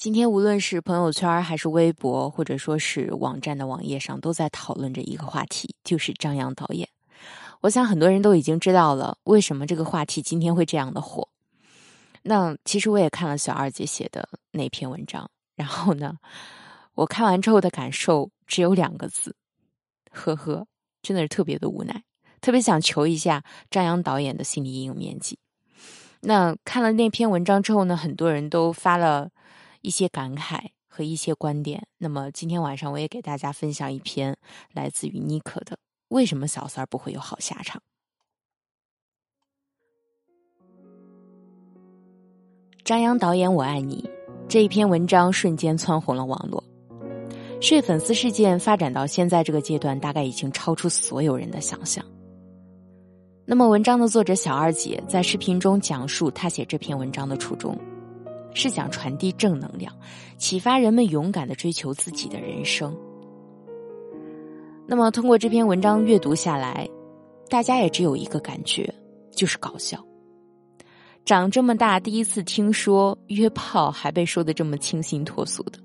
[0.00, 6.88] 今天无论是朋友圈还是微博，或者说是网站的网页上，都在讨论着一个话题，就是张扬导演。
[7.60, 11.28] 我想很多人都已经知道了为什么这个话题今天会这样的火。
[12.22, 16.16] 那其实我也看了小二姐写的那篇文章，然后呢，
[16.94, 19.36] 我看完之后的感受只有两个字：
[20.10, 20.66] 呵呵，
[21.02, 22.02] 真的是特别的无奈，
[22.40, 25.38] 特别想求一下张扬导演的心理阴影面积。
[26.22, 29.28] 那看了那篇文章之后呢，很多人都发了。
[29.80, 31.86] 一些感慨和一些观点。
[31.98, 34.36] 那么今天晚上我也给大家分享一篇
[34.72, 35.76] 来自于妮可的
[36.08, 37.80] 《为什么小三儿不会有好下场》。
[42.82, 44.10] 张扬导演，我爱你
[44.48, 46.64] 这一篇文章瞬间蹿红了网络。
[47.60, 52.04] 睡粉丝事件发展到现在这个阶段，大概已经超出所有人的想象。
[53.44, 57.78] 那么文章的作者小二姐在视频中讲述她写这篇文章的初衷。
[58.54, 59.94] 是想传递正能量，
[60.36, 62.96] 启发人们勇敢的追求自己的人生。
[64.86, 66.88] 那么，通过这篇文章阅读下来，
[67.48, 68.92] 大家也只有一个感觉，
[69.30, 70.04] 就是搞笑。
[71.24, 75.78] 长这么大，第一次听说约炮还被说的这么清新脱俗的。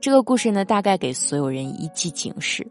[0.00, 2.66] 这个故事呢，大概给所有人一记警示：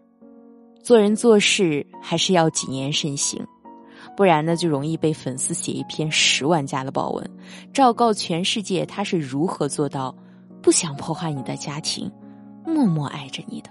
[0.84, 3.46] 做人做事还是要谨言慎行。
[4.16, 7.32] 不然呢，就容易被粉丝写一篇十万加的爆文，
[7.74, 10.16] 昭告全世界他是如何做到
[10.62, 12.12] 不想破坏你的家庭，
[12.66, 13.70] 默默爱着你的。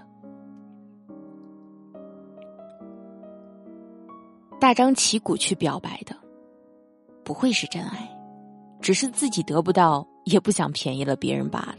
[4.59, 6.15] 大张旗鼓去表白的，
[7.23, 8.09] 不会是真爱，
[8.81, 11.77] 只是自己得不到，也不想便宜了别人罢了，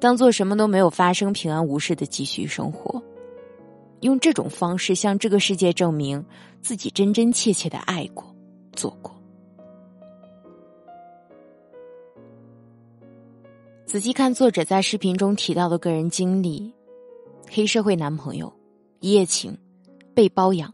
[0.00, 3.02] 当做什么都没有发生，平安无事的继续生活。
[4.00, 6.24] 用这种方式向这个世界证明
[6.60, 8.24] 自己真真切切的爱过、
[8.72, 9.14] 做过。
[13.86, 16.72] 仔细看作者在视频中提到的个人经历：
[17.50, 18.52] 黑社会男朋友、
[19.00, 19.56] 一夜情、
[20.14, 20.72] 被包养，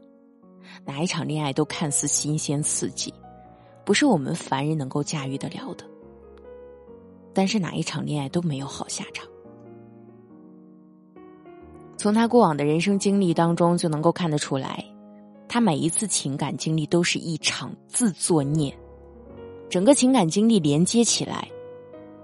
[0.85, 3.15] 哪一场恋爱都看似新鲜刺激，
[3.85, 5.85] 不是我们凡人能够驾驭得了的。
[7.33, 9.27] 但是哪一场恋爱都没有好下场。
[11.97, 14.85] 从他过往的人生经历当中就能够看得出来，
[15.49, 18.77] 他每一次情感经历都是一场自作孽，
[19.71, 21.49] 整个情感经历连接起来，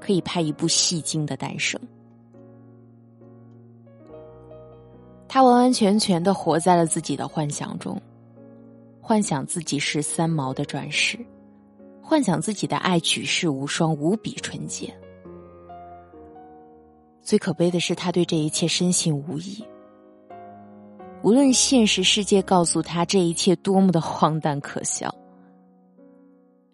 [0.01, 1.81] 可以拍一部戏精的诞生。
[5.29, 8.01] 他完完全全的活在了自己的幻想中，
[9.01, 11.17] 幻想自己是三毛的转世，
[12.03, 14.93] 幻想自己的爱举世无双，无比纯洁。
[17.31, 19.65] 最可悲的是，他对这一切深信无疑。
[21.23, 25.15] 无论现实世界告诉他这一切多么的荒诞可笑，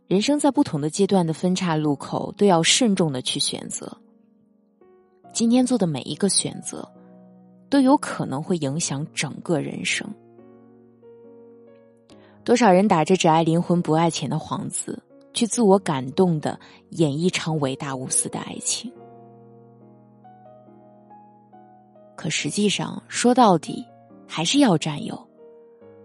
[0.06, 3.98] 人生在不同的阶段的分岔路口，都要慎重的去选择。
[5.30, 6.90] 今天做的每一个选择，
[7.68, 10.08] 都有可能会影响整个人生。
[12.44, 15.02] 多少人打着只爱灵魂不爱钱的幌子，
[15.34, 16.58] 去自我感动的
[16.92, 18.90] 演一场伟大无私的爱情。
[22.16, 23.84] 可实际上，说到底，
[24.26, 25.16] 还是要占有，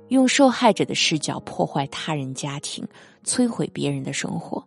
[0.10, 2.86] 用受害者的视角破坏他人家庭，
[3.24, 4.64] 摧毁别人的生活。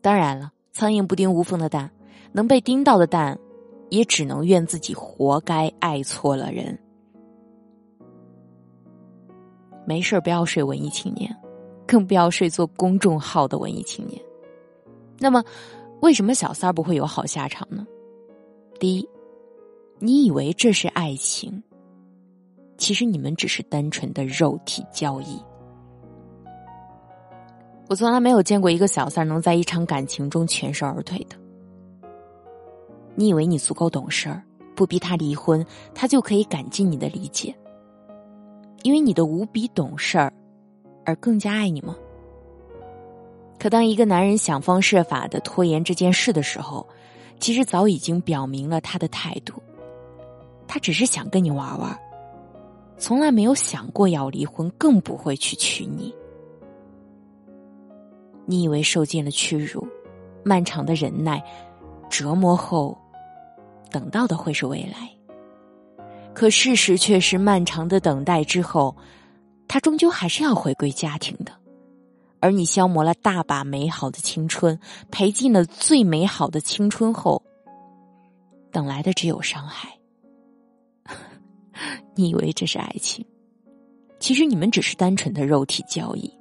[0.00, 1.90] 当然了，苍蝇不叮无缝的蛋，
[2.32, 3.38] 能被叮到的蛋，
[3.90, 6.76] 也只能怨自己活该爱错了人。
[9.86, 11.32] 没事不要睡文艺青年，
[11.86, 14.20] 更不要睡做公众号的文艺青年。
[15.18, 15.44] 那么，
[16.00, 17.86] 为什么小三儿不会有好下场呢？
[18.80, 19.08] 第一。
[19.98, 21.62] 你以为这是爱情，
[22.76, 25.42] 其实你们只是单纯的肉体交易。
[27.88, 31.36] 我从来没有见过一个小三能在一场感情中全身而退的。
[33.14, 34.42] 你以为你足够懂事儿，
[34.74, 35.64] 不逼他离婚，
[35.94, 37.54] 他就可以感激你的理解？
[38.82, 40.30] 因为你的无比懂事儿，
[41.06, 41.96] 而更加爱你吗？
[43.58, 46.86] 可当一个男人想方设法的拖延这件事的时候，
[47.40, 49.54] 其实早已经表明了他的态度。
[50.68, 51.98] 他只是想跟你玩玩，
[52.98, 56.14] 从来没有想过要离婚，更不会去娶你。
[58.44, 59.86] 你以为受尽了屈辱、
[60.44, 61.42] 漫长的忍耐、
[62.08, 62.96] 折磨后，
[63.90, 65.10] 等到的会是未来？
[66.32, 68.94] 可事实却是，漫长的等待之后，
[69.66, 71.52] 他终究还是要回归家庭的。
[72.38, 74.78] 而你消磨了大把美好的青春，
[75.10, 77.42] 赔尽了最美好的青春后，
[78.70, 79.95] 等来的只有伤害。
[82.14, 83.24] 你以为这是爱情，
[84.18, 86.32] 其实你们只是单纯的肉体交易。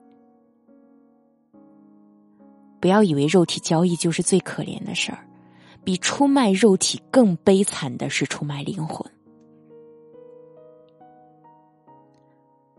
[2.80, 5.28] 不要以为肉体交易就是最可怜的事儿，
[5.84, 9.04] 比出卖肉体更悲惨的是出卖灵魂。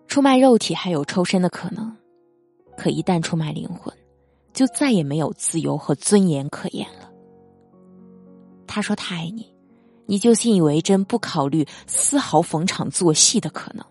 [0.07, 1.95] 出卖肉体还有抽身的可能，
[2.77, 3.93] 可一旦出卖灵魂，
[4.53, 7.11] 就再也没有自由和尊严可言了。
[8.67, 9.53] 他说他爱你，
[10.07, 13.85] 你就信以为真，不考虑丝毫逢场作戏的可能。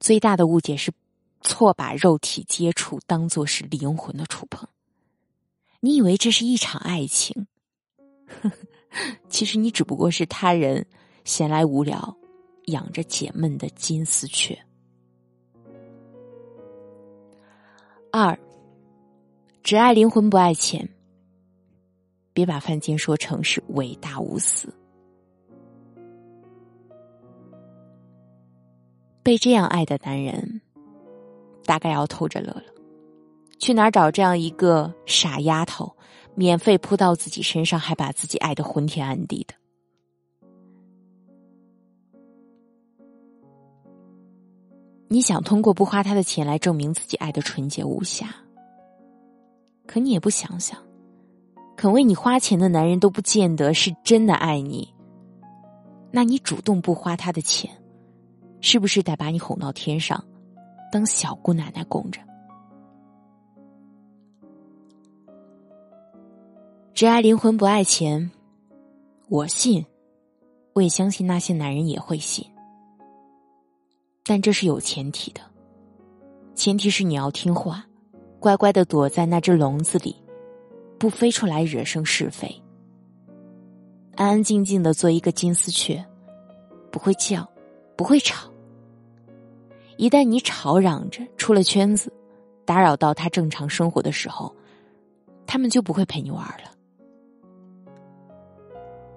[0.00, 0.92] 最大的误解是，
[1.40, 4.68] 错把肉体接触当做是灵魂的触碰。
[5.78, 7.46] 你以为这是一场爱情，
[9.30, 10.84] 其实你只不过是他人
[11.24, 12.16] 闲来无聊
[12.66, 14.58] 养着解闷的金丝雀。
[18.10, 18.38] 二，
[19.62, 20.88] 只爱灵魂不爱钱。
[22.32, 24.72] 别把犯贱说成是伟大无私。
[29.22, 30.60] 被这样爱的男人，
[31.64, 32.64] 大概要偷着乐了。
[33.58, 35.96] 去哪儿找这样一个傻丫头，
[36.34, 39.54] 免费扑到自己身上，还把自己爱的昏天暗地的？
[45.06, 48.34] 你想通过不花他的钱来证明自己爱的纯洁无瑕，
[49.86, 50.82] 可你也不想想。
[51.82, 54.94] 肯为你花钱的男人都不见得是真的爱你，
[56.12, 57.68] 那你主动不花他的钱，
[58.60, 60.24] 是不是得把你哄到天上，
[60.92, 62.20] 当小姑奶奶供着？
[66.94, 68.30] 只爱灵魂不爱钱，
[69.28, 69.84] 我信，
[70.74, 72.46] 我也相信那些男人也会信，
[74.24, 75.40] 但这是有前提的，
[76.54, 77.84] 前提是你要听话，
[78.38, 80.21] 乖乖的躲在那只笼子里。
[81.02, 82.62] 不飞出来惹生是非，
[84.14, 86.00] 安安静静的做一个金丝雀，
[86.92, 87.44] 不会叫，
[87.96, 88.48] 不会吵。
[89.96, 92.12] 一旦你吵嚷着出了圈子，
[92.64, 94.54] 打扰到他正常生活的时候，
[95.44, 96.70] 他们就不会陪你玩了。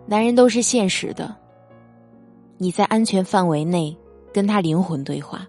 [0.08, 1.36] 男人都是现实的，
[2.58, 3.96] 你在安全范围内
[4.34, 5.48] 跟他灵魂对话，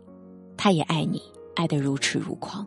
[0.55, 1.23] 他也爱你，
[1.55, 2.67] 爱得如痴如狂。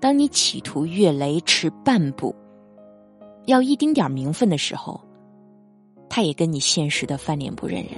[0.00, 2.34] 当你企图越雷池半步。
[3.48, 5.00] 要一丁点儿名分的时候，
[6.06, 7.92] 他也跟你现实的翻脸不认人。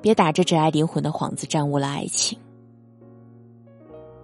[0.00, 2.38] 别打着只爱灵魂的幌子耽误了爱情，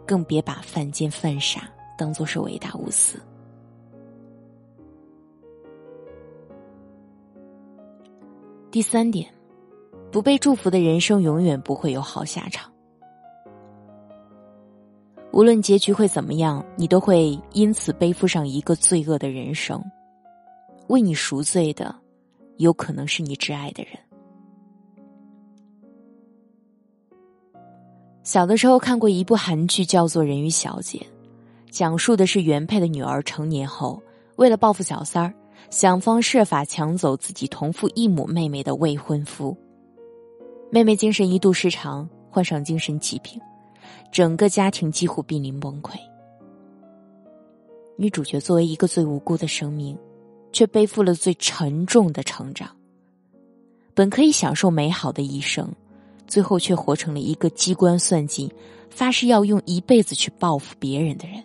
[0.07, 1.69] 更别把犯贱犯傻
[1.99, 3.21] 当做是伟大无私。
[8.71, 9.31] 第三点，
[10.11, 12.73] 不被祝福的人生永远不会有好下场。
[15.35, 19.83] 无论结局会怎么样，你都会因此背负上一个罪恶的人生。
[20.87, 21.93] 为你赎罪的，
[22.59, 23.95] 有可能是你挚爱的人。
[28.23, 31.01] 小的时候看过一部韩剧，叫做《人鱼小姐》，
[31.69, 34.01] 讲述的是原配的女儿成年后，
[34.37, 35.35] 为了报复小三儿，
[35.69, 39.57] 想方设法抢走自己同父异母妹妹的未婚夫。
[40.71, 43.37] 妹妹精神一度失常，患上精神疾病。
[44.15, 45.99] 整个家庭几乎濒临崩溃。
[47.97, 49.99] 女主角作为一个最无辜的生命，
[50.53, 52.71] 却背负了最沉重的成长。
[53.93, 55.69] 本可以享受美好的一生，
[56.29, 58.49] 最后却活成了一个机关算尽、
[58.89, 61.43] 发誓要用一辈子去报复别人的人。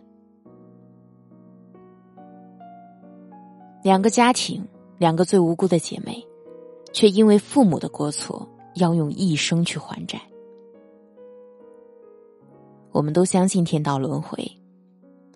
[3.81, 4.64] 两个家庭，
[4.99, 6.23] 两个最无辜的姐妹，
[6.94, 10.21] 却因为父母的过错，要用一生去还债。
[12.99, 14.45] 我们都相信天道轮回，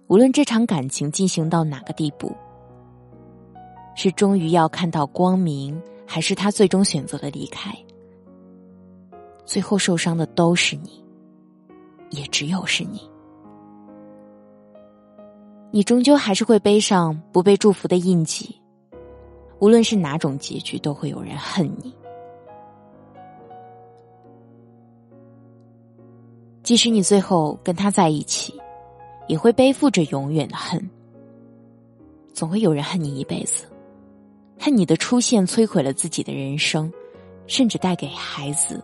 [0.08, 2.36] 无论这场感情进行到哪个地步，
[3.96, 7.74] 是终于要看到光明，还是他最终选择了离开，
[9.46, 11.01] 最后受伤的都是你，
[12.10, 13.10] 也只有是你。
[15.72, 18.60] 你终究还是会背上不被祝福的印记，
[19.60, 21.96] 无论是哪种结局，都会有人恨你。
[26.63, 28.53] 即使你最后跟他在一起，
[29.27, 30.89] 也会背负着永远的恨。
[32.34, 33.65] 总会有人恨你一辈子，
[34.58, 36.91] 恨你的出现摧毁了自己的人生，
[37.48, 38.82] 甚至带给孩子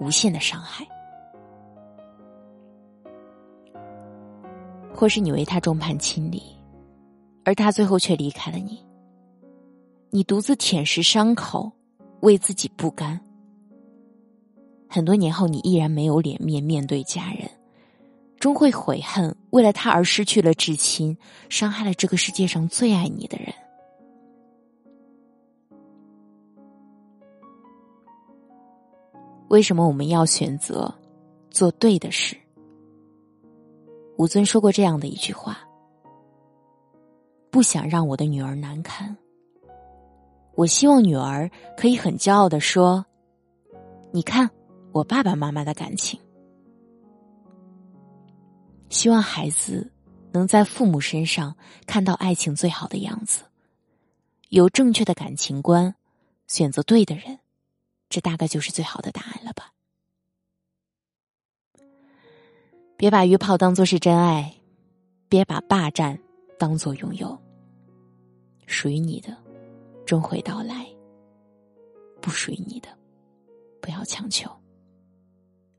[0.00, 0.84] 无限的伤害。
[4.92, 6.42] 或是你为他众叛亲离，
[7.44, 8.84] 而他最后却离开了你，
[10.10, 11.70] 你独自舔舐伤口，
[12.20, 13.18] 为自己不甘。
[14.92, 17.48] 很多年后，你依然没有脸面面对家人，
[18.40, 21.16] 终会悔恨为了他而失去了至亲，
[21.48, 23.54] 伤害了这个世界上最爱你的人。
[29.46, 30.92] 为什么我们要选择
[31.50, 32.36] 做对的事，
[34.16, 35.58] 吴尊说过这样的一句话
[37.48, 39.16] ：“不想让我的女儿难堪。
[40.56, 43.04] 我希望女儿可以很骄傲的说
[44.12, 44.50] ：‘你看，
[44.92, 46.20] 我爸爸妈妈的感情。’
[48.90, 49.90] 希望孩子
[50.32, 51.56] 能在父母身上
[51.86, 53.44] 看到爱情最好的样子，
[54.48, 55.94] 有正确的感情观，
[56.48, 57.38] 选择对的人，
[58.08, 59.72] 这大概就是最好的答案了吧。”
[62.98, 64.54] 别把约炮当做是真爱，
[65.28, 66.20] 别把霸占
[66.58, 67.38] 当做拥有。
[68.66, 69.34] 属于你的，
[70.04, 70.84] 终会到来；
[72.20, 72.88] 不属于你的，
[73.80, 74.50] 不要强求。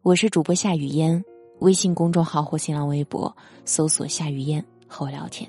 [0.04, 1.24] 我是主播夏雨嫣，
[1.60, 5.48] 微信公众号或新浪微博搜索“夏雨嫣”和我聊天。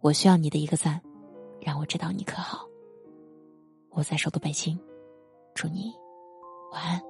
[0.00, 1.00] 我需要你的一个赞，
[1.58, 2.66] 让我知道你可好。
[3.88, 4.78] 我在首都北京，
[5.54, 5.90] 祝你
[6.70, 7.00] 晚安。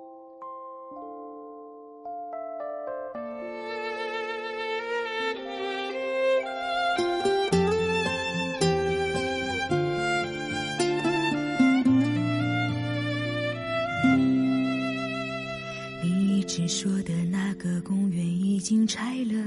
[16.69, 19.43] 说的那个公园已经拆了，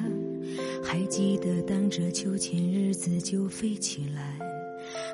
[0.83, 4.37] 还记得荡着秋千日子就飞起来。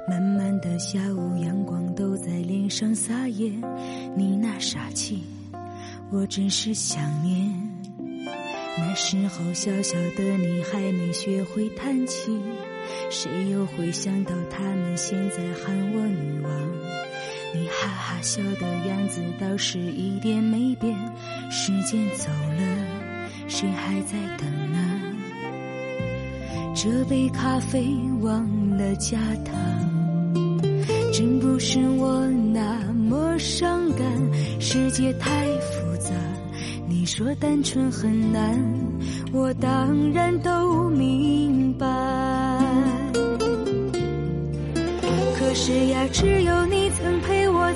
[0.10, 3.51] 慢慢的下午阳光都在脸上撒野，
[4.15, 5.22] 你那傻气，
[6.12, 7.51] 我真是想念。
[8.77, 12.41] 那时候小小的你还没学会弹琴，
[13.10, 16.51] 谁又会想到他们现在喊我女王？
[17.59, 20.95] 你哈哈笑的样子倒是一点没变，
[21.49, 22.61] 时间走了，
[23.47, 24.77] 谁还在等呢？
[26.75, 27.87] 这杯咖啡
[28.21, 28.47] 忘
[28.77, 29.55] 了加糖，
[31.11, 34.05] 真不是我那么伤感。
[34.59, 36.11] 世界太复杂，
[36.87, 38.55] 你说单纯很难，
[39.33, 41.87] 我当然都明白。
[45.39, 47.37] 可是呀，只有你曾陪。